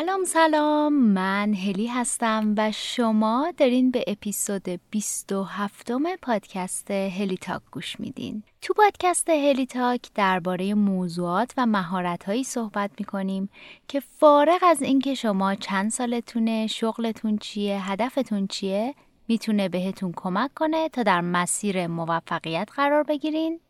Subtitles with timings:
[0.00, 0.92] سلام سلام.
[0.92, 5.92] من هلی هستم و شما دارین به اپیزود 27
[6.22, 8.42] پادکست هلی تاک گوش میدین.
[8.62, 13.48] تو پادکست هلی تاک درباره موضوعات و مهارت صحبت می‌کنیم
[13.88, 18.94] که فارغ از اینکه شما چند سالتونه شغلتون چیه هدفتون چیه
[19.28, 23.60] می‌تونه بهتون کمک کنه تا در مسیر موفقیت قرار بگیرین.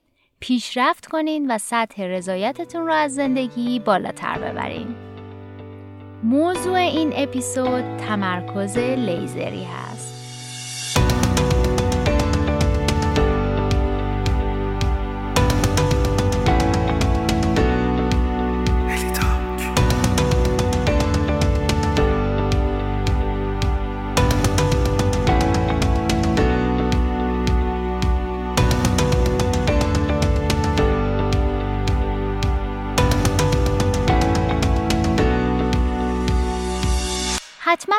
[0.40, 5.15] پیشرفت کنین و سطح رضایتتون رو از زندگی بالاتر ببرین.
[6.26, 9.95] موضوع این اپیزود تمرکز لیزری هست.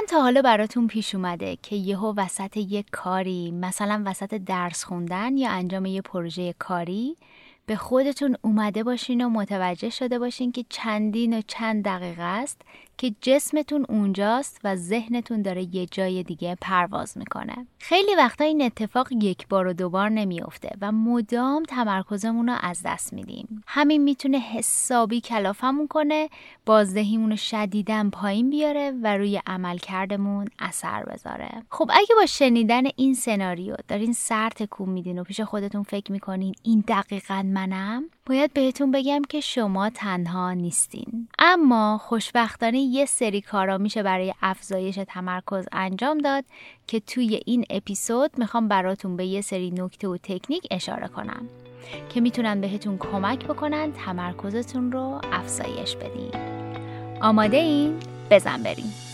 [0.09, 5.49] تا حالا براتون پیش اومده که یهو وسط یک کاری مثلا وسط درس خوندن یا
[5.49, 7.17] انجام یه پروژه کاری
[7.65, 12.61] به خودتون اومده باشین و متوجه شده باشین که چندین و چند دقیقه است
[12.97, 17.67] که جسمتون اونجاست و ذهنتون داره یه جای دیگه پرواز می‌کنه.
[17.79, 23.13] خیلی وقتا این اتفاق یک بار و دوبار نمیافته و مدام تمرکزمون رو از دست
[23.13, 23.63] میدیم.
[23.67, 26.29] همین می‌تونه حسابی کلافمون کنه
[26.65, 31.49] بازدهیمون رو شدیدن پایین بیاره و روی عملکردمون اثر بذاره.
[31.69, 36.55] خب اگه با شنیدن این سناریو دارین سر تکون میدین و پیش خودتون فکر می‌کنین
[36.63, 41.27] این دقیقا منم باید بهتون بگم که شما تنها نیستین.
[41.39, 46.43] اما خوشبختانه یه سری کارا میشه برای افزایش تمرکز انجام داد
[46.87, 51.49] که توی این اپیزود می‌خوام براتون به یه سری نکته و تکنیک اشاره کنم
[52.13, 56.31] که می‌تونن بهتون کمک بکنن تمرکزتون رو افزایش بدین
[57.21, 57.99] آماده این؟
[58.31, 59.06] بزن بریم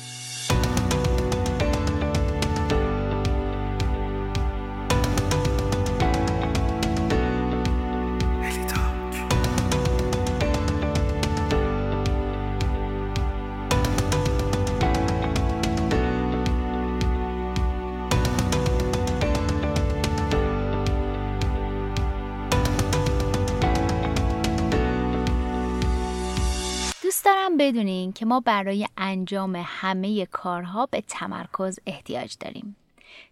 [28.24, 32.76] که ما برای انجام همه کارها به تمرکز احتیاج داریم.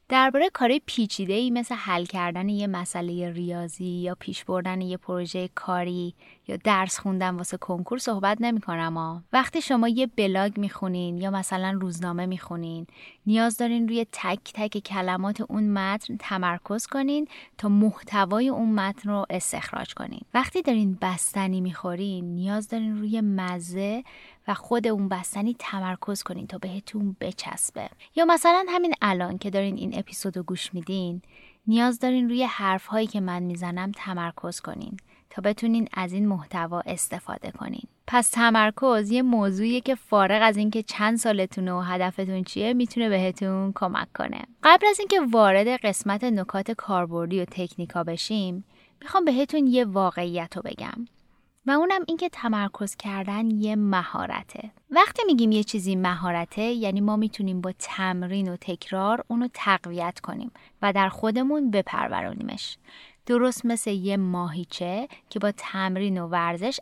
[0.09, 5.49] درباره کار پیچیده ای مثل حل کردن یه مسئله ریاضی یا پیش بردن یه پروژه
[5.55, 6.13] کاری
[6.47, 11.77] یا درس خوندن واسه کنکور صحبت نمی کنم وقتی شما یه بلاگ می‌خونین یا مثلا
[11.81, 12.87] روزنامه می‌خونین
[13.25, 19.25] نیاز دارین روی تک تک کلمات اون متن تمرکز کنین تا محتوای اون متن رو
[19.29, 20.21] استخراج کنین.
[20.33, 24.03] وقتی دارین بستنی می‌خورین نیاز دارین روی مزه
[24.47, 27.89] و خود اون بستنی تمرکز کنین تا بهتون بچسبه.
[28.15, 31.21] یا مثلا همین الان که دارین این اپیزود رو گوش میدین
[31.67, 34.97] نیاز دارین روی حرف هایی که من می‌زنم تمرکز کنین.
[35.31, 37.83] تا بتونین از این محتوا استفاده کنین.
[38.07, 43.71] پس تمرکز یه موضوعیه که فارغ از اینکه چند سالتونه و هدفتون چیه می‌تونه بهتون
[43.75, 44.41] کمک کنه.
[44.63, 48.63] قبل از اینکه وارد قسمت نکات کاربردی و تکنیکا بشیم
[49.01, 51.05] می‌خوام بهتون یه واقعیت رو بگم.
[51.65, 54.71] و اونم اینکه تمرکز کردن یه مهارته.
[54.89, 60.51] وقتی میگیم یه چیزی مهارته یعنی ما می‌تونیم با تمرین و تکرار اونو تقویت کنیم
[60.81, 62.77] و در خودمون بپرورونیمش.
[63.25, 66.79] درست مثل یه ماهیچه که با تمرین و ورزش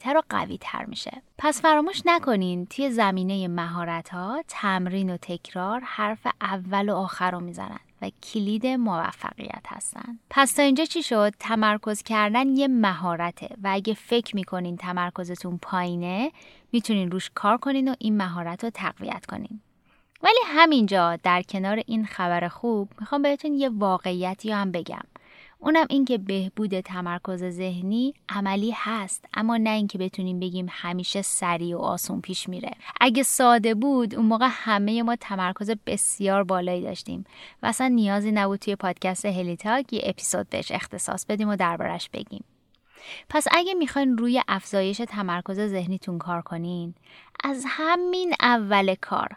[0.00, 1.22] تر و قوی تر میشه.
[1.38, 7.40] پس فراموش نکنین توی زمینه مهارت ها تمرین و تکرار حرف اول و آخر رو
[7.40, 10.18] می‌زنن و کلید موفقیت هستن.
[10.30, 16.32] پس تا اینجا چی شد؟ تمرکز کردن یه مهارته و اگه فکر می‌کنین تمرکزتون پایینه
[16.72, 19.60] می‌تونین روش کار کنین و این مهارت رو تقویت کنین.
[20.22, 25.04] ولی همینجا در کنار این خبر خوب می‌خوام بهتون یه واقعیتی هم بگم.
[25.64, 31.76] اونم این که بهبود تمرکز ذهنی عملی هست اما نه اینکه بتونیم بگیم همیشه سریع
[31.76, 32.70] و آسون پیش میره.
[33.00, 37.24] اگه ساده بود اون موقع همه ما تمرکز بسیار بالایی داشتیم
[37.62, 42.44] و اصلا نیازی نبود توی پادکست هلیتاک یه اپیزود بهش اختصاص بدیم و دربارش بگیم.
[43.28, 46.94] پس اگه می‌خواین روی افزایش تمرکز ذهنیتون کار کنین
[47.44, 49.28] از همین اول کار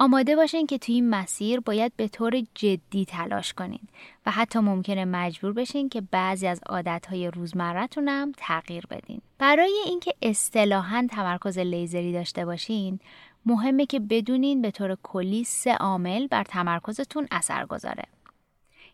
[0.00, 3.80] آماده باشین که توی این مسیر باید به طور جدی تلاش کنین
[4.26, 9.20] و حتی ممکنه مجبور بشین که بعضی از عادتهای روزمرتون هم تغییر بدین.
[9.38, 13.00] برای اینکه اصطلاحا تمرکز لیزری داشته باشین
[13.46, 18.04] مهمه که بدونین به طور کلی سه عامل بر تمرکزتون اثر گذاره.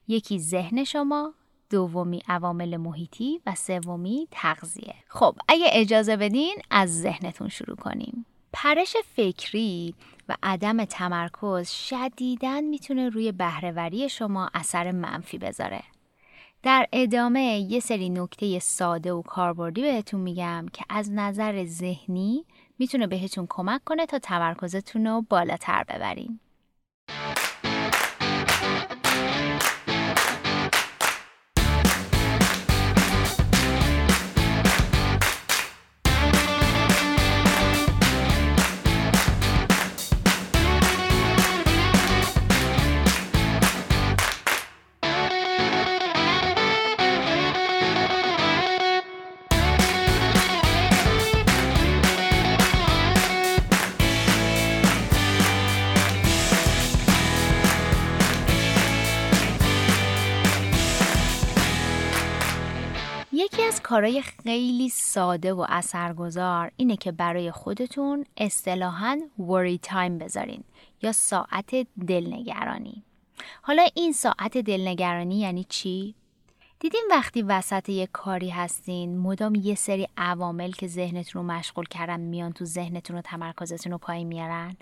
[0.09, 1.35] یکی ذهن شما،
[1.71, 4.95] دومی عوامل محیطی و سومی تغذیه.
[5.09, 8.27] خب اگه اجازه بدین از ذهنتون شروع کنیم.
[8.57, 9.95] پرش فکری
[10.29, 15.83] و عدم تمرکز شدیداً می‌تونه روی بهرهوری شما اثر منفی بذاره.
[16.63, 22.45] در ادامه یه سری نکته ساده و کاربردی بهتون میگم که از نظر ذهنی
[22.79, 26.41] می‌تونه بهتون کمک کنه تا تمرکزتون رو بالاتر ببرین.
[63.95, 70.65] کارهای خیلی ساده و اثرگذار اینه که برای خودتون اصطلاحاً وری تایم بذارین
[71.03, 73.03] یا ساعت دلنگرانی.
[73.63, 76.15] حالا این ساعت دلنگرانی یعنی چی؟
[76.81, 82.21] دیدین وقتی وسط یک کاری هستین مدام یه سری عوامل که ذهنتون رو مشغول کردن
[82.21, 84.77] میان تو ذهنتون و تمرکزتون رو پایین میارن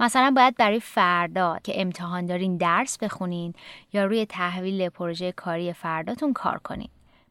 [0.00, 3.54] مثلا باید برای فردا که امتحان دارین درس بخونین
[3.92, 6.88] یا روی تحویل پروژه کاری فرداتون کار کنین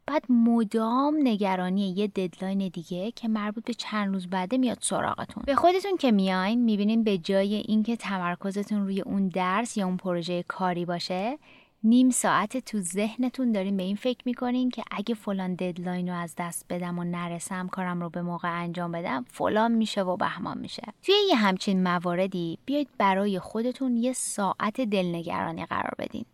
[0.08, 5.44] بعد مدام نگرانی یه deadline دیگه که مربوط به چند روز بعده میاد سراغتون.
[5.46, 10.44] به خودتون که میاین می‌بینین به جای اینکه تمرکزتون روی اون درس یا اون پروژه
[10.44, 11.38] کاری باشه
[11.84, 16.36] نیم ساعت تو ذهنتون دارین به این فکر می‌کنین که اگه فلان deadline رو از
[16.38, 20.84] دست بدم و نرسم کارم رو به موقع انجام بدم فلان میشه و بهمان میشه.
[21.04, 26.26] توی یه همچین مواردی بیاید برای خودتون یه ساعت دلنگرانی قرار بدین.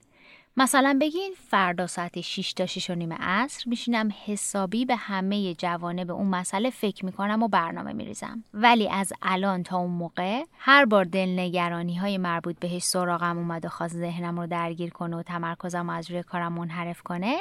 [0.57, 6.05] مثلا بگین فردا ساعت 6 تا 6 و نیم عصر میشینم حسابی به همه جوانه
[6.05, 8.43] به اون مسئله فکر می‌کنم و برنامه میریزم.
[8.53, 13.69] ولی از الان تا اون موقع هر بار دلنگرانی های مربوط بهش سراغم اومد و
[13.69, 17.37] خواست ذهنم رو درگیر کنه و تمرکزم از روی کارم منحرف کنه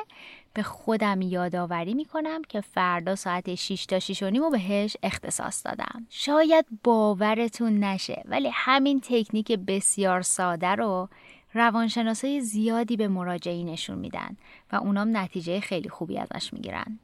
[0.55, 6.07] به خودم یادآوری می‌کنم که فردا ساعت 6 تا 6 و نیم بهش اختصاص دادم.
[6.11, 11.09] شاید باورتون نشه ولی همین تکنیک بسیار ساده رو
[11.55, 14.37] روانشناسای زیادی به مراجعینشون میدن
[14.73, 16.99] و اونام نتیجه خیلی خوبی ازش می‌گیرن.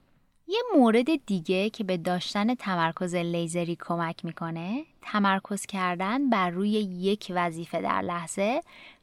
[0.50, 7.33] یه مورد دیگه که به داشتن تمرکز لیزری کمک می‌کنه تمرکز کردن بر روی یک
[7.35, 8.61] وظیفه در لحظه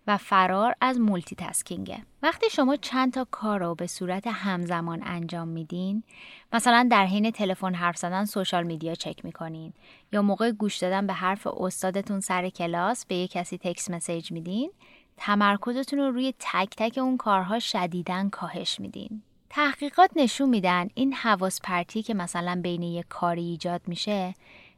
[0.08, 5.48] و فرار از multitasking ه وقتی شما چند تا کار رو به صورت همزمان انجام
[5.48, 6.04] میدین
[6.54, 9.74] مثلا در حین تلفن حرف زدن social media چک می‌کنین
[10.12, 14.72] یا موقع گوش دادن به حرف استادتون سر کلاس به یه کسی text message میدین
[15.18, 19.22] تمرکزتون رو روی تک تک اون کارها شدیدن کاهش میدین.
[19.50, 24.34] تحقیقات نشون میدن این حواس پرتی که مثلا بین یک کاری ایجاد میشه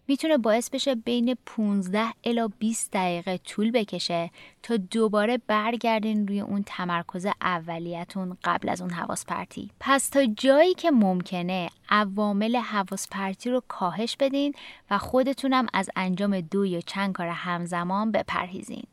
[0.08, 4.32] می‌تونه باعث بشه بین 15 الا 20 دقیقه طول بکشه
[4.64, 10.74] تا دوباره برگردین روی اون تمرکز اولیتون قبل از اون حواس پرتی پس تا جایی
[10.74, 14.54] که ممکنه عوامل حواس پرتی رو کاهش بدین
[14.90, 18.84] و خودتونم از انجام دو یا چند کار همزمان بپرهیزین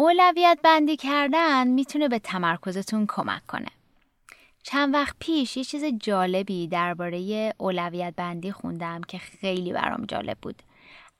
[0.00, 3.68] اولویت بندی کردن می‌تونه به تمرکزتون کمک کنه.
[4.62, 10.62] چند وقت پیش یه چیز جالبی درباره اولویت بندی خوندم که خیلی برام جالب بود.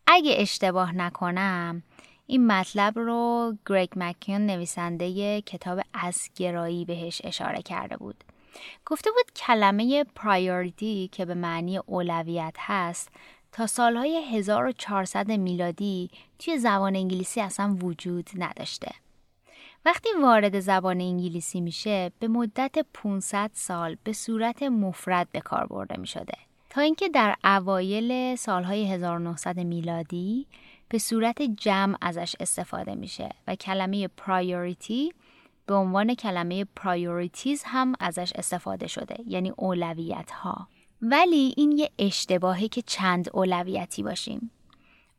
[0.06, 1.82] اگه اشتباه نکنم
[2.26, 8.24] این مطلب رو گریگ مکیون نویسنده کتاب اسگرایی بهش اشاره کرده بود.
[8.86, 13.08] گفته بود کلمه پرایوریتی که به معنی اولویت هست
[13.52, 16.10] تا سالهای 1400 میلادی
[16.40, 18.92] توی زبان انگلیسی اصلا وجود نداشته.
[19.84, 26.00] وقتی وارد زبان انگلیسی میشه به مدت 500 سال به صورت مفرد به کار برده
[26.00, 26.34] می شده.
[26.70, 30.46] تا اینکه در اوایل سالهای 1900 میلادی
[30.88, 35.12] به صورت جمع ازش استفاده میشه و کلمه priority
[35.66, 40.68] به عنوان کلمه priorities هم ازش استفاده شده یعنی اولویت ها.
[41.02, 44.50] ولی این یه اشتباهه که چند اولویتی باشیم.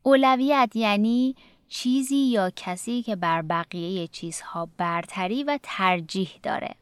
[0.02, 1.36] اولویت یعنی
[1.68, 6.74] چیزی یا کسی که بر بقیه چیزها برتری و ترجیح داره.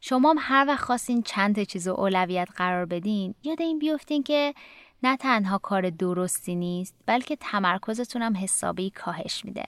[0.00, 4.54] شما هم هر وقت خواستین چند تا چیز اولویت قرار بدین یاد این بیفتین که
[5.02, 9.64] نه تنها کار درستی نیست بلکه تمرکزتون هم حسابی کاهش میده.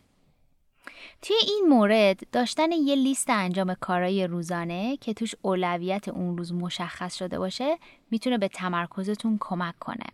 [1.22, 7.16] توی این مورد داشتن یه لیست انجام کارهای روزانه که توش اولویت اون روز مشخص
[7.16, 7.78] شده باشه
[8.10, 10.06] می‌تونه به تمرکزتون کمک کنه.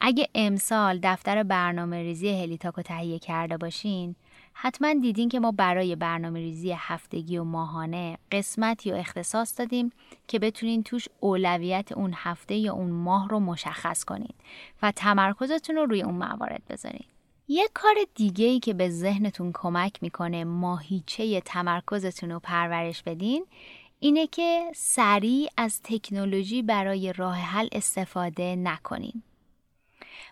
[0.00, 4.16] اگه امسال دفتر برنامه ریزی هلیتاکو تهیه کرده باشین
[4.52, 9.92] حتما دیدین که ما برای برنامه ریزی هفتگی و ماهانه قسمتی و اختصاص دادیم
[10.28, 14.34] که بتونین توش اولویت اون هفته یا اون ماه رو مشخص کنین
[14.82, 17.04] و تمرکزتون رو روی اون موارد بذارین.
[17.48, 23.46] یه کار دیگه ای که به ذهنتون کمک می‌کنه ماهیچه تمرکزتون رو پرورش بدین
[23.98, 29.22] اینه که سریع از تکنولوژی برای راه حل استفاده نکنین.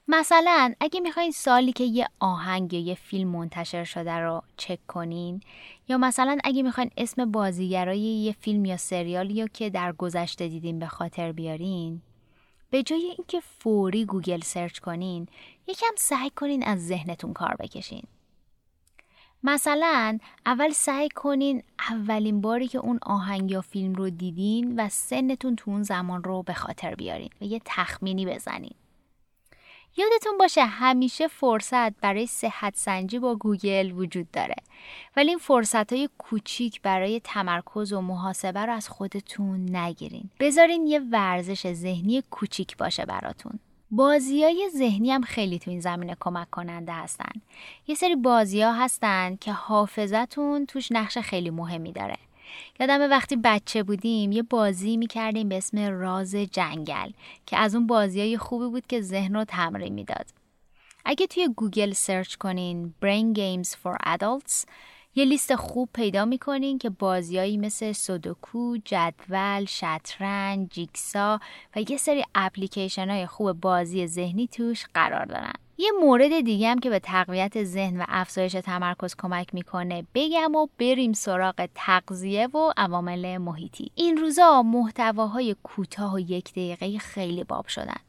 [0.09, 5.41] مثلا اگه می‌خواین سالی که یه آهنگ یا یه فیلم منتشر شده رو چک کنین
[5.89, 10.79] یا مثلا اگه می‌خواین اسم بازیگرای یه فیلم یا سریالی یا که در گذشته دیدین
[10.79, 12.03] به خاطر بیارین
[12.71, 15.29] به جای اینکه فوری Google search کنین
[15.67, 18.03] یکم سعی کنین از ذهنتون کار بکشین.
[19.43, 25.57] مثلا اول سعی کنین اولین باری که اون آهنگ یا فیلم رو دیدین و سنتون
[25.57, 28.75] تو اون زمان رو به خاطر بیارین و یه تخمینی بزنین.
[29.97, 34.55] یادتون باشه همیشه فرصت برای صحت سنجی با گوگل وجود داره.
[35.17, 40.31] ولی این فرصت های کوچیک برای تمرکز و محاسبه رو از خودتون نگیرین.
[40.41, 43.59] بذارین یه ورزش ذهنی کوچیک باشه براتون.
[43.91, 47.33] بازی های ذهنی هم خیلی تو این زمینه کمک کننده هستن.
[47.87, 52.17] یه سری بازی ها هستن که حافظتون توش نقش خیلی مهمی داره.
[52.81, 57.11] یادم وقتی بچه بودیم یه بازی می‌کردیم به اسم راز جنگل
[57.47, 60.27] که از اون بازی های خوبی بود که ذهن رو تمرین می‌داد.
[61.05, 64.65] اگه توی Google search کنین Brain Games for Adults
[65.17, 71.41] یه لیست خوب پیدا می‌کنین که بازیایی مثل سودوکو، جدول، شطرنج، jigsaw
[71.77, 75.64] و یه سری اپلیکیشن های خوب بازی ذهنی توش قرار دارن.
[75.79, 80.67] یه مورد دیگه هم که به تقویت ذهن و افزایش تمرکز کمک می‌کنه بگم و
[80.79, 83.91] بریم سراغ تغذیه و عوامل محیطی.
[83.95, 88.01] این روزا محتواهای کوتاه و یک دقیقه خیلی باب شدن.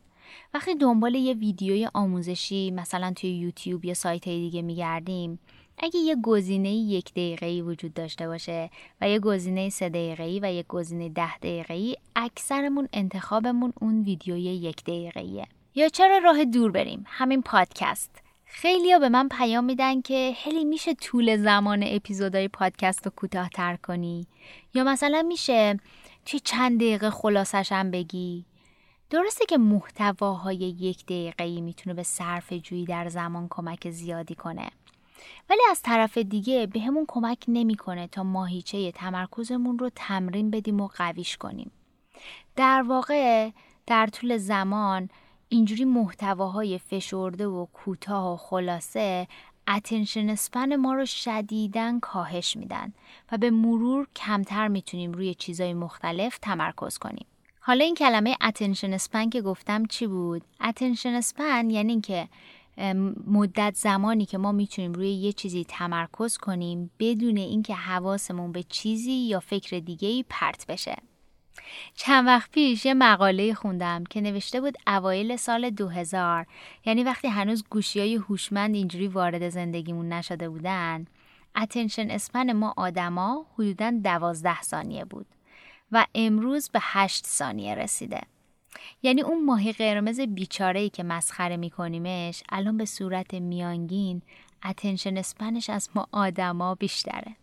[0.54, 5.40] وقتی دنبال یه ویدیوی آموزشی مثلا توی یوتیوب یا سایت دیگه میگردیم
[5.78, 8.70] اگه یه گزینه یک دقیقه‌ای وجود داشته باشه
[9.02, 14.84] و یه گزینه سه دقیقه‌ای و یه گزینه ده دقیقه‌ای اکثرمون انتخابمون اون ویدیوی یک
[14.84, 15.48] دقیقه‌ایه.
[15.78, 18.22] یا چرا راه دور بریم؟ همین پادکست.
[18.46, 24.28] خیلیا به من پیام میدن که هلی میشه طول زمان اپیزودهای پادکست رو کوتاهتر کنی؟
[24.74, 25.80] یا مثلا میشه
[26.26, 28.46] توی چند دقیقه خلاصش هم بگی؟
[29.10, 34.70] درسته که محتواهای یک دقیقه‌ای می‌تونه به صرف جویی در زمان کمک زیادی کنه.
[35.50, 41.38] ولی از طرف دیگه به کمک نمی‌کنه تا ماهیچه تمرکزمون رو تمرین بدیم و قویش
[41.38, 41.72] کنیم.
[42.56, 43.50] در واقع
[43.88, 45.10] در طول زمان
[45.56, 49.28] اینجوری محتواهای فشرده و کوتاه و خلاصه
[49.68, 52.94] اتنشن اسپن ما رو شدیدن کاهش میدن
[53.32, 57.26] و به مرور کمتر می‌تونیم روی چیزای مختلف تمرکز کنیم.
[57.60, 62.28] حالا این کلمه attention span که گفتم چی بود؟ attention span یعنی اینکه
[63.28, 69.12] مدت زمانی که ما می‌تونیم روی یه چیزی تمرکز کنیم بدون اینکه حواسمون به چیزی
[69.12, 70.96] یا فکر دیگه ای پرت بشه.
[71.96, 76.46] چند وقت پیش یه مقاله خوندم که نوشته بود اوایل سال 2000
[76.86, 81.06] یعنی وقتی هنوز گوشی های هوشمند اینجوری وارد زندگیمون نشده بودن
[81.56, 85.26] attention span ما آدما حدودا دوازده ثانیه بود
[85.92, 88.22] و امروز به هشت ثانیه رسیده.
[89.04, 94.22] یعنی اون ماهی قرمز بیچاره ای که مسخره میکنیمش الان به صورت میانگین
[94.66, 97.36] attention span ش از ما آدما بیشتره.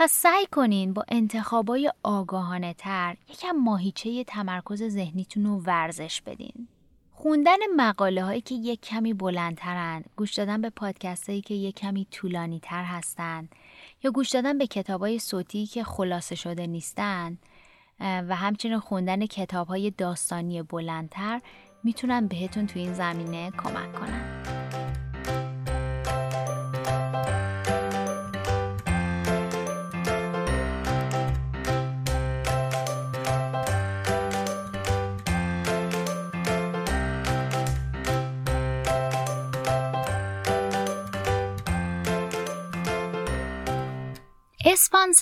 [0.00, 6.68] پس سعی کنین با انتخابای آگاهانه تر یکم ماهیچه تمرکز ذهنیتون رو ورزش بدین.
[7.12, 12.06] خوندن مقاله هایی که یک کمی بلندترند، گوش دادن به پادکست هایی که یک کمی
[12.10, 13.54] طولانی تر هستند
[14.02, 17.38] یا گوش دادن به کتاب های صوتی که خلاصه شده نیستند
[18.00, 21.40] و همچنین خوندن کتاب های داستانی بلندتر
[21.84, 24.47] می‌تونن بهتون تو این زمینه کمک کنن.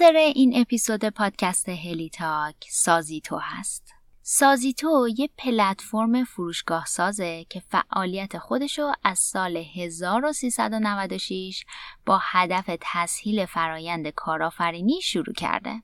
[0.01, 3.95] اسپانسر این اپیزود پادکست هلی تاک سازیتو هست.
[4.23, 11.65] سازیتو یه پلتفرم فروشگاه سازه که فعالیت خودشو از سال 1396
[12.07, 15.83] با هدف تسهیل فرایند کارآفرینی شروع کرده.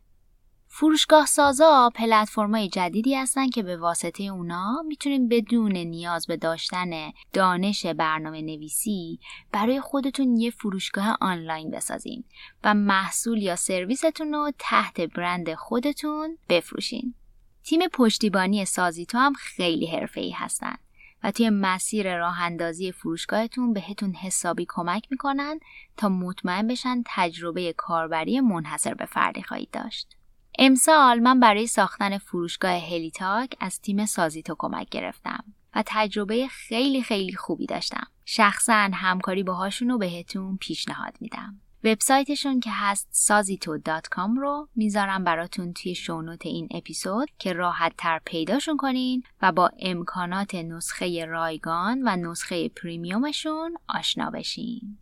[0.75, 7.87] فروشگاه سازا پلتفرم‌های جدیدی هستن که به واسطه اونا می‌تونین بدون نیاز به داشتن دانش
[7.87, 9.21] برنامه نویسی
[9.53, 12.25] برای خودتون یه فروشگاه آنلاین بسازین
[12.65, 17.15] و محصول یا سرویستون رو تحت برند خودتون بفروشین.
[17.65, 20.77] تیم پشتیبانی سازی تو هم خیلی حرفه‌ای هستن
[21.23, 25.61] و توی مسیر راه اندازی فروشگاهتون بهتون حسابی کمک می‌کنن
[25.97, 30.17] تا مطمئن بشن تجربه کاربری منحصر به فردی خواهید داشت.
[30.59, 35.45] امسال من برای ساختن فروشگاه هلیتاک از تیم سازیتو کمک گرفتم
[35.75, 38.07] و تجربه خیلی خیلی خوبی داشتم.
[38.25, 41.61] شخصا همکاری باهاشون رو بهتون پیشنهاد میدم.
[41.85, 48.77] وبسایتشون که هست سازیتو.com رو می‌ذارم براتون توی شونوت این اپیزود که راحت تر پیداشون
[48.77, 54.99] کنین و با امکانات نسخه رایگان و نسخه پریمیومشون آشنا بشین.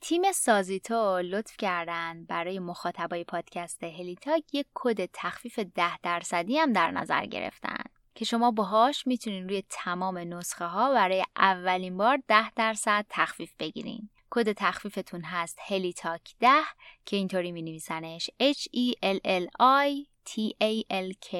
[0.00, 6.90] تیم سازیتو لطف کردن برای مخاطبای پادکست هلیتاک یک کد تخفیف ده درصدی هم در
[6.90, 13.06] نظر گرفتن که شما باهاش می‌تونین روی تمام نسخه ها برای اولین بار ده درصد
[13.08, 14.08] تخفیف بگیرین.
[14.30, 16.62] کد تخفیفتون هست هلیتاک ده
[17.06, 21.34] که اینطوری می نویسنش H E L L I T A L K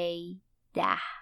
[0.75, 1.20] ده.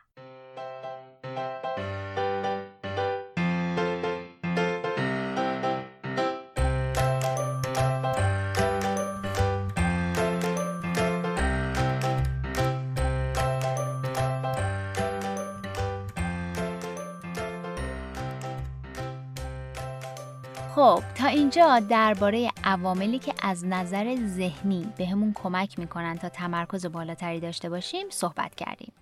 [20.79, 27.41] خب تا اینجا درباره عواملی که از نظر ذهنی بهمون کمک می‌کنن تا تمرکز بالاتری
[27.41, 28.93] داشته باشیم صحبت کردیم.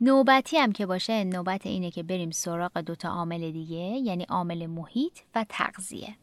[0.00, 5.18] نوبتی هم که باشه نوبت اینه که بریم سراغ دوتا عامل دیگه یعنی عامل محیط
[5.34, 6.16] و تغذیه.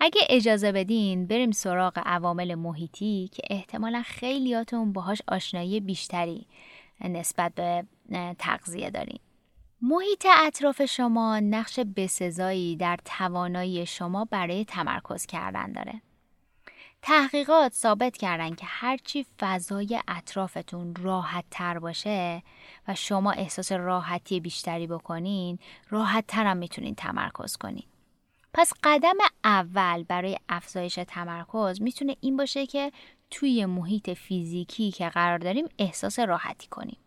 [0.00, 6.46] اگه اجازه بدین بریم سراغ عوامل محیطی که احتمالا خیلیاتون باهاش آشنایی بیشتری
[7.00, 7.84] نسبت به
[8.38, 9.18] تغذیه دارین.
[9.82, 16.02] محیط اطراف شما نقش بسزایی در توانایی شما برای تمرکز کردن داره.
[17.02, 22.42] تحقیقات ثابت کردن که هرچی فضای اطرافتون راحت تر باشه
[22.88, 25.58] و شما احساس راحتی بیشتری بکنین
[25.90, 27.86] راحت تر هم می‌تونین تمرکز کنین.
[28.54, 32.92] پس قدم اول برای افزایش تمرکز می‌تونه این باشه که
[33.30, 36.99] توی محیط فیزیکی که قرار داریم احساس راحتی کنیم.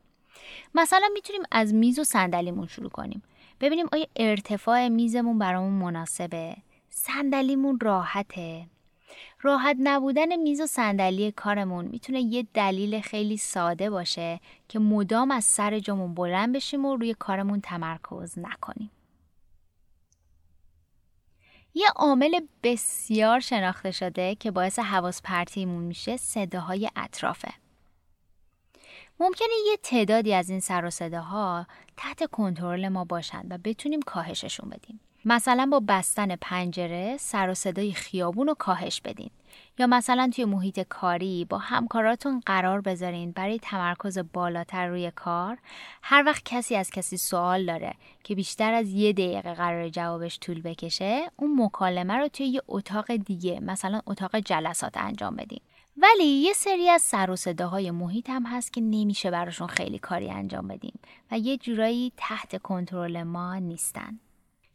[0.76, 3.24] مثلا می‌تونیم از میز و صندلیمون شروع کنیم.
[3.62, 6.56] ببینیم آیا ارتفاع میزمون برامون مناسبه؟
[6.90, 8.68] صندلیمون راحته.
[9.42, 15.46] راحت نبودن میز و صندلی کارمون می‌تونه یه دلیل خیلی ساده باشه که مدام از
[15.46, 18.92] سر جامون بلند بشیم و روی کارمون تمرکز نکنیم.
[21.76, 27.63] یه عامل بسیار شناخته شده که باعث حواس پرتیمون میشه صداهای اطرافه.
[29.20, 34.70] ممکنه یه تعدادی از این سر و صداها تحت کنترل ما باشند و بتونیم کاهششون
[34.70, 35.00] بدیم.
[35.26, 39.30] مثلا با بستن پنجره سر و صدای خیابون رو کاهش بدین.
[39.80, 45.58] یا مثلا توی محیط کاری با همکاراتون قرار بذارین برای تمرکز بالاتر روی کار.
[46.02, 50.62] هر وقت کسی از کسی سوال داره که بیشتر از یه دقیقه قرار جوابش طول
[50.62, 55.62] بکشه اون مکالمه رو توی یه اتاق دیگه مثلا اتاق جلسات انجام بدین.
[55.98, 60.30] ولی یه سری از سر و صداهای محیط هم هست که نمیشه براشون خیلی کاری
[60.30, 61.00] انجام بدیم
[61.32, 64.20] و یه جورایی تحت کنترل ما نیستن.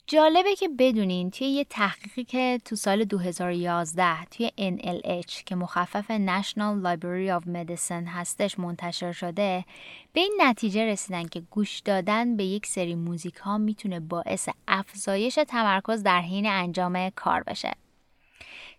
[0.07, 6.85] جالبه که بدونین توی یه تحقیقی که تو سال 2011 توی NLH که مخفف National
[6.85, 9.65] Library of Medicine هستش منتشر شده
[10.13, 15.39] به این نتیجه رسیدن که گوش دادن به یک سری موزیک ها می‌تونه باعث افزایش
[15.49, 17.73] تمرکز در حین انجام کار بشه.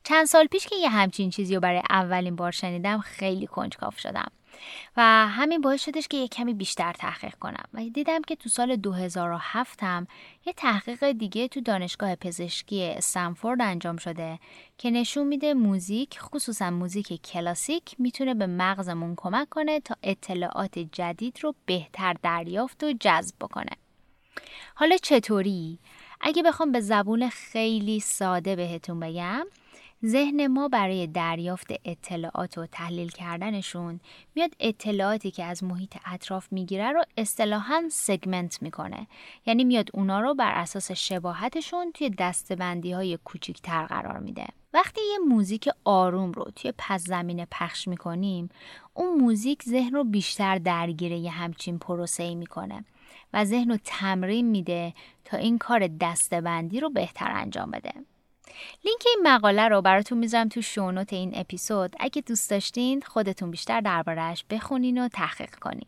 [0.04, 4.32] چند سال پیش که یه همچین چیزی رو برای اولین بار شنیدم خیلی کنجکاو شدم.
[4.98, 7.64] و همین باعث شدش که یه کمی بیشتر تحقیق کنم.
[7.74, 10.08] و دیدم که تو سال 2007 هم
[10.46, 14.40] یه تحقیق دیگه تو دانشگاه پزشکی استنفورد انجام شده
[14.78, 21.40] که نشون میده موزیک خصوصا موزیک کلاسیک می‌تونه به مغزمون کمک کنه تا اطلاعات جدید
[21.42, 23.72] رو بهتر دریافت و جذب بکنه.
[24.76, 25.80] حالا چطوری؟
[26.22, 29.46] اگه بخوام به زبون خیلی ساده بهتون بگم
[30.06, 34.00] ذهن ما برای دریافت اطلاعات و تحلیل کردنشون
[34.36, 39.08] میاد اطلاعاتی که از محیط اطراف می‌گیره رو اصطلاحا سگمنت می‌کنه.
[39.46, 44.46] یعنی میاد اونا رو بر اساس شباهتشون توی دستبندی های کوچیکتر قرار میده.
[44.74, 48.50] وقتی یه موزیک آروم رو توی پس زمینه پخش می‌کنیم
[48.94, 52.86] اون موزیک ذهن رو بیشتر درگیره یه همچین پروسه ای می‌کنه
[53.34, 54.94] و ذهن رو تمرین میده
[55.26, 57.94] تا این کار دستبندی رو بهتر انجام بده.
[58.86, 61.96] لینک این مقاله رو براتون می‌ذارم تو شونوت این اپیزود.
[62.00, 65.86] اگه دوست داشتین خودتون بیشتر دربارهش بخونین و تحقیق کنین.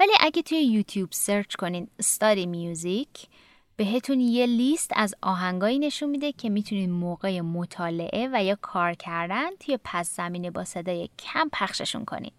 [0.00, 3.28] ولی اگه توی یوتیوب سرچ کنین استادی میوزیک
[3.76, 9.50] بهتون یه لیست از آهنگایی نشون میده که می‌تونین موقع مطالعه و یا کار کردن
[9.60, 12.32] توی پس زمینه با صدای کم پخششون کنین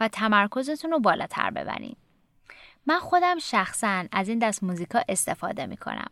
[0.00, 1.96] و تمرکزتون رو بالاتر ببرین.
[2.86, 6.10] من خودم شخصا از این دست موزیکا استفاده می‌کنم.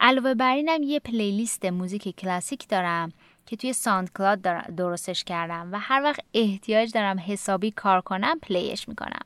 [0.00, 3.12] علاوه بر اینم یه playlist موزیک کلاسیک دارم
[3.46, 4.42] که توی SoundCloud
[4.76, 9.20] درستش کردم و هر وقت احتیاج دارم حسابی کار کنم play ش می‌کنم.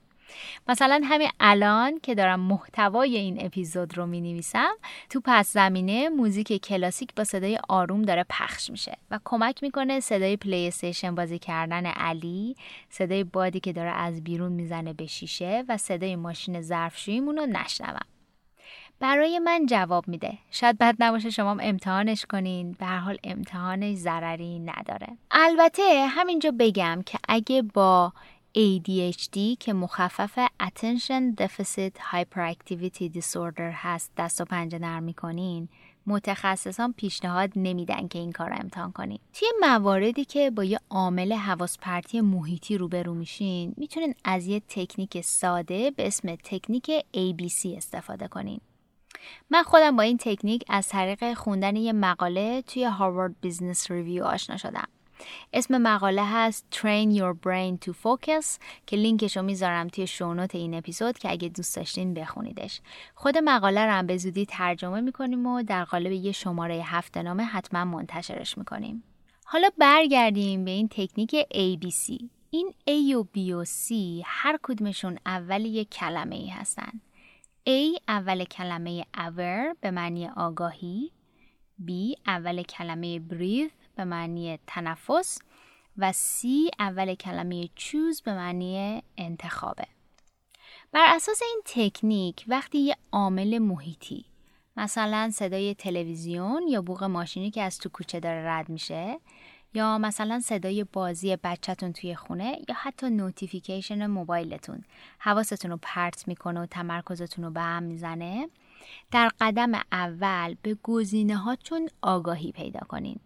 [0.68, 4.74] مثلا همین الان که دارم محتوای این اپیزود رو می نویسم
[5.10, 10.36] تو پس زمینه موزیک کلاسیک با صدای آروم داره پخش میشه و کمک می‌کنه صدای
[10.36, 12.56] PlayStation بازی کردن علی
[12.90, 18.11] صدای بادی که داره از بیرون می‌زنه به شیشه و صدای ماشین ظرفشوییمون رو نشنوم.
[19.02, 20.38] برای من جواب میده.
[20.50, 22.72] شاید بد نباشه شما امتحانش کنین.
[22.72, 25.06] به هر حال امتحانش ضرری نداره.
[25.30, 28.12] البته همینجا بگم که اگه با
[28.58, 35.68] ADHD که مخفف Attention Deficit Hyperactivity Disorder هست دست و پنجه نرم می‌کنین
[36.06, 39.18] متخصصان پیشنهاد نمیدن که این کار رو امتحان کنین.
[39.32, 45.20] توی مواردی که با یه عامل حواس پرتی محیطی روبرو میشین می‌تونین از یه تکنیک
[45.20, 48.60] ساده به اسم تکنیک ABC استفاده کنین.
[49.50, 54.56] من خودم با این تکنیک از طریق خوندن یه مقاله توی Harvard Business Review آشنا
[54.56, 54.88] شدم.
[55.52, 58.46] اسم مقاله هست Train Your Brain to Focus
[58.86, 62.80] که لینکش رو می‌ذارم توی show note این اپیزود که اگه دوست داشتین بخونیدش.
[63.14, 67.44] خود مقاله رو هم به زودی ترجمه می‌کنیم و در قالب یه شماره هفته نامه
[67.44, 69.02] حتما منتشرش می‌کنیم.
[69.44, 73.92] حالا برگردیم به این تکنیک ABC این A و B و C
[74.24, 77.00] هر کدومشون اول یک کلمه ای هستن.
[77.68, 81.12] A اول کلمه aware به معنی آگاهی
[81.80, 81.90] B
[82.26, 85.38] اول کلمه breathe به معنی تنفس
[85.96, 86.46] و C
[86.78, 89.86] اول کلمه choose به معنی انتخابه.
[90.92, 94.24] بر اساس این تکنیک وقتی یه عامل محیطی
[94.76, 99.20] مثلا صدای تلویزیون یا بوغ ماشینی که از تو کوچه داره رد میشه
[99.74, 104.84] یا مثلا صدای بازی بچهتون توی خونه یا حتی نوتیفیکیشن موبایلتون.
[105.18, 108.48] حواستون رو پرت می‌کنه و تمرکزتون رو به هم می‌زنه.
[109.10, 113.20] در قدم اول به گزینه هاتون آگاهی پیدا کنین.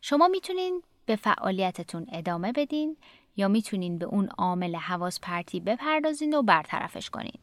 [0.00, 2.96] شما می‌تونین به فعالیتتون ادامه بدین
[3.36, 7.38] یا می‌تونین به اون عامل حواس پرتی بپردازین و برطرفش کنین.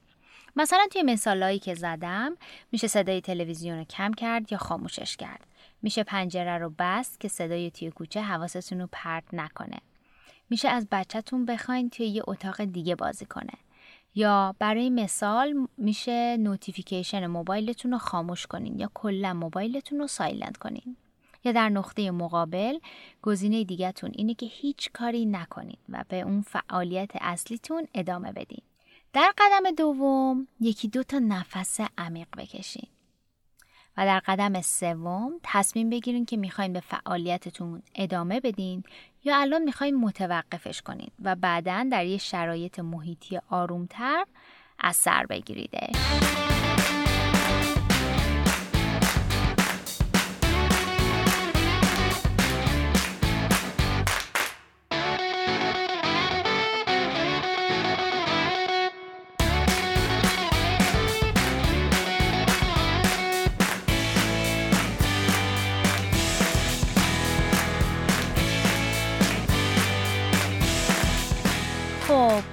[0.56, 2.38] مثلا توی مثالهایی که زدم
[2.72, 5.48] میشه صدای تلویزیون رو کم کرد یا خاموشش کرد.
[5.84, 9.78] میشه پنجره رو بست که صدای توی کوچه حواستون رو پرت نکنه.
[10.50, 13.54] میشه از بچهتون بخواین توی یه اتاق دیگه بازی کنه.
[14.16, 20.98] یا برای مثال میشه notification موبایلتون رو خاموش کنین یا کلا موبایلتون رو silent کنین.
[21.44, 22.78] یا در نقطه مقابل
[23.22, 28.62] گزینه دیگهتون اینه که هیچ کاری نکنید و به اون فعالیت اصلیتون ادامه بدین.
[29.14, 32.88] در قدم دوم یکی دو تا نفس عمیق بکشین.
[33.98, 38.84] و در قدم سوم تصمیم بگیرین که می‌خواین به فعالیتتون ادامه بدین
[39.24, 44.26] یا الان می‌خواین متوقفش کنین و بعدا در یه شرایط محیطی آرومتر
[44.80, 45.88] از سر بگیریده.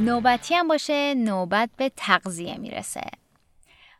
[0.00, 3.00] نوبتی هم باشه نوبت به تغذیه می‌رسه.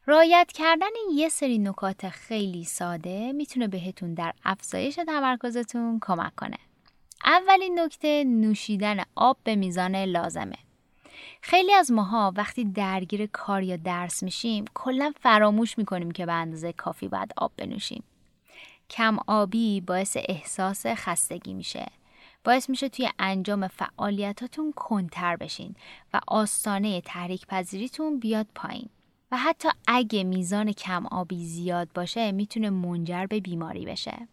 [0.06, 6.58] رایت کردن یه سری نکات خیلی ساده می‌تونه بهتون در افزایش تمرکزتون کمک کنه.
[7.24, 10.56] اولین نکته نوشیدن آب به میزان لازمه.
[11.40, 16.72] خیلی از ماها وقتی درگیر کار یا درس میشیم کلا فراموش می‌کنیم که به اندازه
[16.72, 18.04] کافی باید آب بنوشیم.
[18.90, 21.86] کم آبی باعث احساس خستگی میشه.
[22.44, 25.74] باعث میشه توی انجام فعالیتاتون کنتر بشین
[26.14, 28.88] و آستانه تحریک پذیریتون بیاد پایین.
[29.33, 34.29] و حتی اگه میزان کم آبی زیاد باشه می‌تونه منجر به بیماری بشه.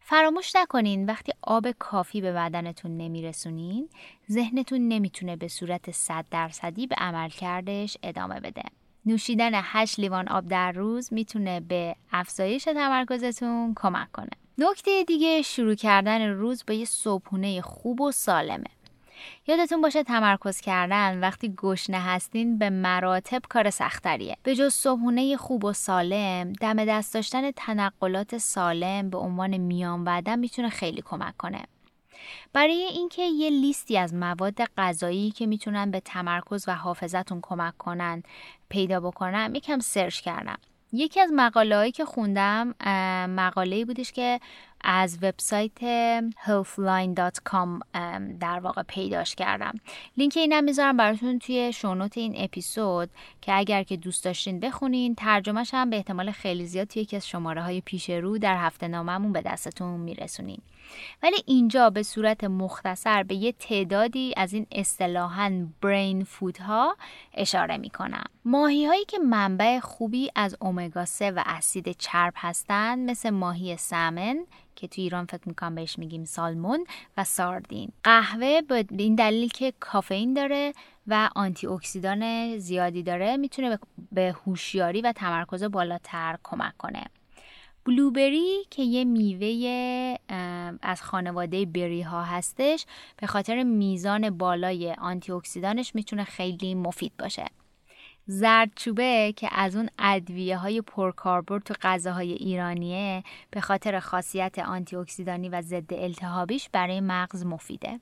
[0.00, 3.88] فراموش نکنین وقتی آب کافی به بدنتون نمیرسونین
[4.30, 8.62] ذهنتون نمی‌تونه به صورت 100 درصدی به عمل کردش ادامه بده.
[9.06, 14.45] نوشیدن 8 لیوان آب در روز می‌تونه به افزایش تمرکزتون کمک کنه.
[14.58, 18.70] نکته دیگه شروع کردن روز با یه صبحونه خوب و سالمه.
[19.46, 24.36] یادتون باشه تمرکز کردن وقتی گشنه هستین به مراتب کار سختریه.
[24.42, 30.38] به جز صبحونه خوب و سالم، دم دست داشتن تنقلات سالم به عنوان میان بعدم
[30.38, 31.62] می‌تونه خیلی کمک کنه.
[32.52, 38.22] برای اینکه یه لیستی از مواد غذایی که می‌تونن به تمرکز و حافظتون کمک کنن
[38.68, 40.58] پیدا بکنم یکم سرچ کردم
[40.92, 42.74] یکی از مقاله هایی که خوندم
[43.36, 44.40] مقاله بودش که
[44.80, 45.78] از وبسایت
[46.46, 47.98] healthline.com
[48.40, 49.80] در واقع پیداش کردم.
[50.16, 55.70] لینک اینم می‌ذارم براتون توی شونوت این اپیزود که اگر که دوست داشتین بخونین ترجمهش
[55.74, 59.32] هم به احتمال خیلی زیاد توی یکی از شماره های پیش رو در هفته ناممون
[59.32, 60.62] به دستتون میرسونیم
[61.22, 66.96] ولی اینجا به صورت مختصر به یه تعدادی از این اصطلاحا برین فودها
[67.34, 68.24] اشاره می‌کنم.
[68.44, 74.46] ماهی هایی که منبع خوبی از اومگا 3 و اسید چرب هستند مثل ماهی سمن
[74.76, 77.92] که تو ایران فکر می‌کنم بهش میگیم سالمون و ساردین.
[78.02, 80.72] قهوه به این دلیل که کافئین داره
[81.06, 83.78] و آنتی اکسیدان زیادی داره می‌تونه
[84.12, 87.04] به هوشیاری و تمرکز بالاتر کمک کنه.
[87.86, 90.18] بلوبری که یه میوه
[90.82, 97.44] از خانواده بری ها هستش به خاطر میزان بالای آنتی اکسیدانش می‌تونه خیلی مفید باشه.
[98.26, 105.48] زردچوبه که از اون ادویه های پرکاربرد تو غذاهای ایرانیه به خاطر خاصیت آنتی اکسیدانی
[105.48, 108.00] و ضد التهابیش برای مغز مفیده.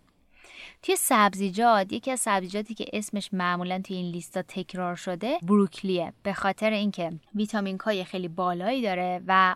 [0.83, 6.33] توی سبزیجات یکی از سبزیجاتی که اسمش معمولا توی این لیستا تکرار شده بروکلیه به
[6.33, 9.55] خاطر اینکه ویتامین کای خیلی بالایی داره و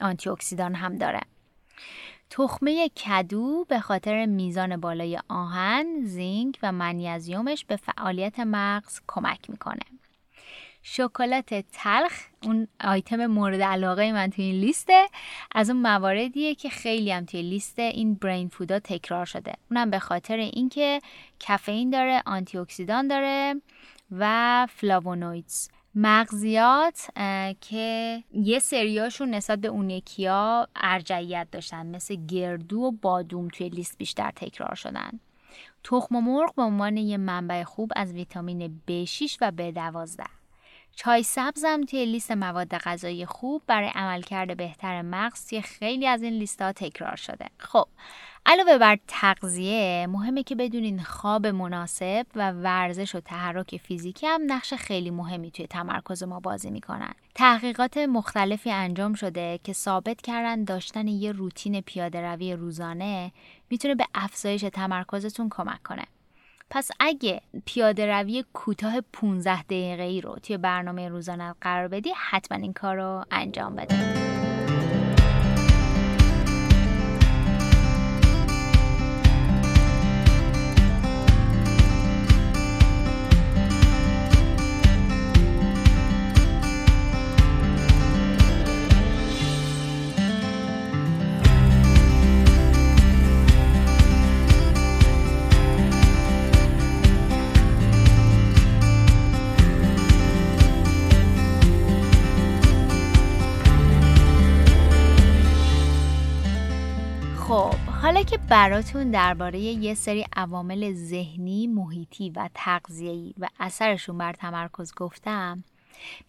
[0.00, 1.20] آنتی اکسیدان هم داره
[2.30, 9.82] تخمه کدو به خاطر میزان بالای آهن، زینک و منیزیومش به فعالیت مغز کمک می‌کنه.
[10.90, 15.06] شکلات تلخ اون آیتم مورد علاقه من توی این لیسته.
[15.54, 19.52] از اون مواردیه که خیلی هم توی لیست این برین فودا تکرار شده.
[19.70, 21.00] اونم به خاطر اینکه
[21.46, 23.54] کافئین داره آنتی اکسیدان داره
[24.10, 25.68] و فلاوونویدز.
[25.94, 27.08] مغزیات
[27.60, 33.98] که یه سریاشون نسبت به اون یکیا ارجعیت داشتن مثل گردو و بادوم توی لیست
[33.98, 35.20] بیشتر تکرار شدن.
[35.84, 40.37] تخم مرغ به عنوان یه منبع خوب از ویتامین B6 و B12
[41.00, 46.32] چای سبزم توی لیست مواد غذایی خوب برای عملکرد بهتر مغز توی خیلی از این
[46.32, 47.46] لیست ها تکرار شده.
[47.58, 47.86] خب
[48.46, 54.74] علاوه بر تغذیه مهمه که بدونین خواب مناسب و ورزش و تحرک فیزیکی هم نقش
[54.74, 57.12] خیلی مهمی توی تمرکز ما بازی می‌کنن.
[57.34, 63.32] تحقیقات مختلفی انجام شده که ثابت کردن داشتن یه روتین پیاده روی روزانه
[63.70, 66.04] می‌تونه به افزایش تمرکزتون کمک کنه.
[66.70, 72.58] پس اگه پیاده روی کوتاه 15 دقیقه ای رو توی برنامه روزانه قرار بدی حتما
[72.58, 74.27] این کار رو انجام بده.
[108.30, 115.64] که براتون درباره یه سری عوامل ذهنی، محیطی و تغذیه‌ای و اثرشون بر تمرکز گفتم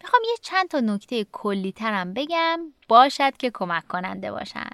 [0.02, 4.70] می‌خوام یه چند تا نکته کلی ترم بگم باشد که کمک کننده باشن.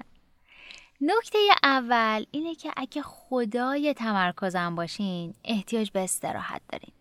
[1.01, 6.93] نکته اول اینه که اگه خدای تمرکزم باشین احتیاج به استراحت دارین.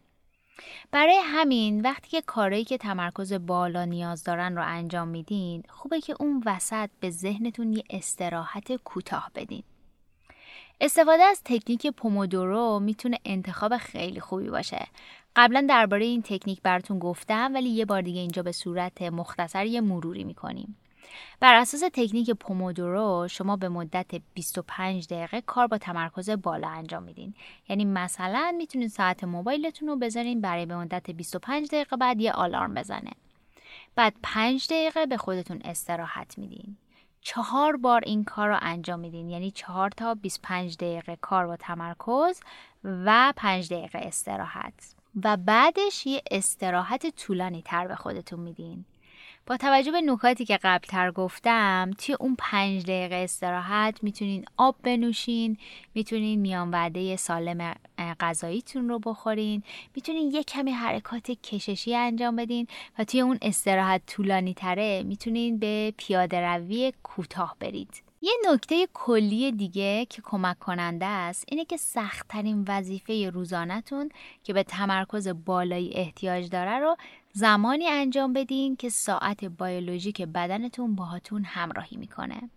[0.92, 6.16] برای همین وقتی که کارهایی که تمرکز بالا نیاز دارن رو انجام میدین خوبه که
[6.20, 9.64] اون وسط به ذهنتون یه استراحت کوتاه بدین.
[10.82, 14.88] استفاده از تکنیک پومودورو می‌تونه انتخاب خیلی خوبی باشه.
[15.36, 19.82] قبلا درباره این تکنیک براتون گفتم ولی یه بار دیگه اینجا به صورت مختصر یه
[19.82, 20.78] مروری می‌کنیم.
[21.40, 27.34] بر اساس تکنیک پومودورو شما به مدت 25 دقیقه کار با تمرکز بالا انجام میدین
[27.70, 32.74] یعنی مثلا می‌تونید ساعت موبایلتون رو بذارین برای به مدت 25 دقیقه بعد یه آلارم
[32.74, 33.12] بزنه
[33.96, 36.78] بعد 5 دقیقه به خودتون استراحت میدین
[37.28, 39.30] چهار بار این کار رو انجام میدین.
[39.30, 42.40] یعنی چهار تا 25 دقیقه کار با تمرکز
[42.84, 44.96] و 5 دقیقه استراحت.
[45.24, 48.86] و بعدش یه استراحت طولانی تر به خودتون میدین.
[49.48, 55.58] با توجه به نکاتی که قبلتر گفتم توی اون پنج دقیقه استراحت می‌تونین آب بنوشین
[55.96, 57.76] می‌تونین میان وعده سالم
[58.20, 59.64] غذاییتون رو بخورین
[59.96, 62.68] می‌تونین یه کمی حرکات کششی انجام بدین
[63.00, 68.02] و توی اون استراحت طولانی تره می‌تونین به پیاده روی کوتاه برید.
[68.22, 74.10] یه نکته کلی دیگه که کمک کننده است اینه که سختترین وظیفه روزانهتون
[74.44, 76.98] که به تمرکز بالایی احتیاج داره رو
[77.38, 82.50] زمانی انجام بدین که ساعت بیولوژیک بدنتون باهاتون همراهی می‌کنه.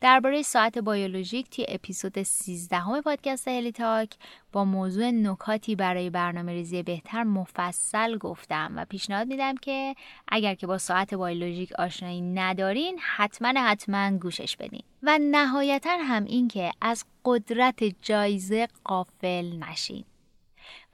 [0.00, 4.10] درباره ساعت بیولوژیک توی اپیزود 13 همه پادکست هلی تاک
[4.52, 9.94] با موضوع نکاتی برای برنامه ریزی بهتر مفصل گفتم و پیشنهاد میدم که
[10.28, 16.48] اگر که با ساعت بیولوژیک آشنایی ندارین حتما حتما گوشش بدین و نهایتا هم این
[16.48, 20.04] که از قدرت جایزه قافل نشین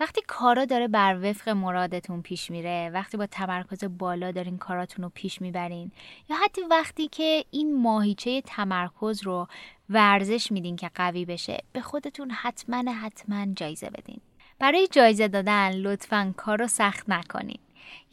[0.00, 5.10] وقتی کارا داره بر وفق مرادتون پیش میره وقتی با تمرکز بالا دارین کاراتون رو
[5.14, 5.92] پیش می‌برین
[6.28, 9.46] یا حتی وقتی که این ماهیچه تمرکز رو
[9.90, 14.20] ورزش میدین که قوی بشه به خودتون حتما حتما جایزه بدین.
[14.58, 17.58] برای جایزه دادن لطفا کار رو سخت نکنین.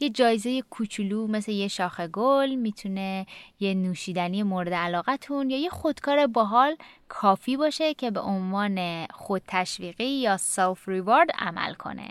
[0.00, 3.26] یه جایزه کوچولو مثل یه شاخه گل می‌تونه
[3.60, 6.76] یه نوشیدنی مورد علاقتون یا یه خودکار باحال
[7.08, 12.08] کافی باشه که به عنوان خود تشویقی یا سلف ریوارد عمل کنه.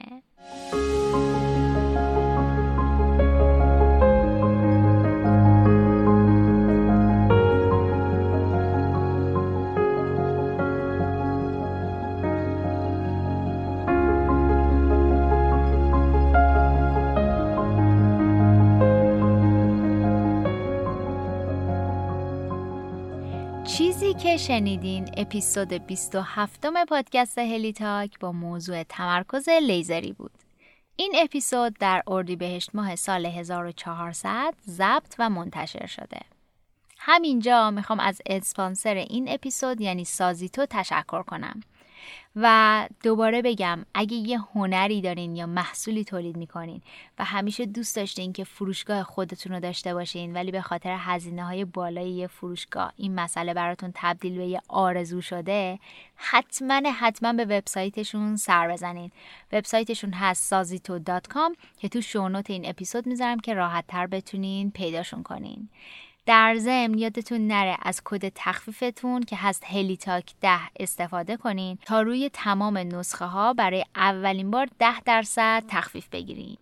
[24.37, 30.31] شنیدین اپیزود 27 پادکست هلی تاک با موضوع تمرکز لیزری بود.
[30.95, 36.19] این اپیزود در اردیبهشت ماه سال 1400 ضبط و منتشر شده.
[36.97, 41.61] همینجا می‌خوام از اسپانسر این اپیزود یعنی سازیتو تشکر کنم
[42.35, 46.81] و دوباره بگم اگه یه هنری دارین یا محصولی تولید می‌کنین
[47.19, 51.65] و همیشه دوست داشتین که فروشگاه خودتون رو داشته باشین ولی به خاطر هزینه های
[51.65, 55.79] بالای یه فروشگاه این مسئله براتون تبدیل به یه آرزو شده
[56.15, 59.11] حتما حتما به وبسایتشون سر بزنین.
[59.51, 60.99] وبسایتشون هست سازیتو
[61.77, 65.69] که تو show note این اپیزود می‌ذارم که راحت تر بتونین پیداشون کنین.
[66.25, 72.29] در ضمن یادتون نره از کد تخفیفتون که هست هلیتاک ده استفاده کنین تا روی
[72.33, 76.57] تمام نسخه ها برای اولین بار ده درصد تخفیف بگیرین.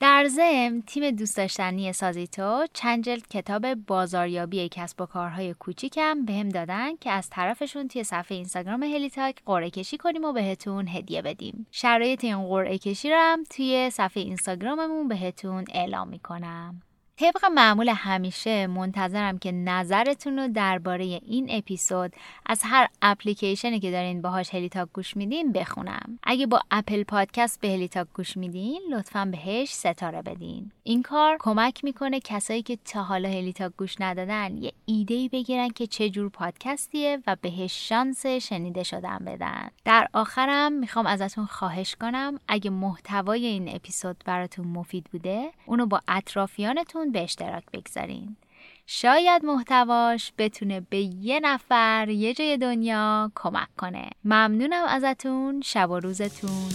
[0.00, 6.48] در ضمن تیم دوست داشتنی سازیتو چند جلد کتاب بازاریابی کسب و کارهای کوچیکم بهم
[6.48, 11.66] دادن که از طرفشون توی صفحه اینستاگرام هلیتاک قرعه کشی کنیم و بهتون هدیه بدیم.
[11.70, 16.82] شرایط این قرعه کشی رو هم توی صفحه اینستاگراممون بهتون اعلام می‌کنم.
[17.16, 22.12] طبق معمول همیشه منتظرم که نظرتون رو درباره این اپیزود
[22.46, 26.18] از هر اپلیکیشنی که دارین باهاش هلیتاک گوش میدین بخونم.
[26.22, 30.72] اگه با Apple Podcast به هلیتاک گوش میدین لطفا بهش ستاره بدین.
[30.82, 35.86] این کار کمک می‌کنه کسایی که تا حالا هلیتاک گوش ندادن یه ایده بگیرن که
[35.86, 39.70] چه جور پادکستیه و بهش شانس شنیده شدن بدن.
[39.84, 46.00] در آخرم می‌خوام ازتون خواهش کنم اگه محتوای این اپیزود براتون مفید بوده اونو با
[46.08, 48.36] اطرافیانتون به اشتراک بگذارین.
[48.86, 54.10] شاید محتواش بتونه به یه نفر یه جای دنیا کمک کنه.
[54.24, 55.60] ممنونم ازتون.
[55.60, 56.68] شب و روزتون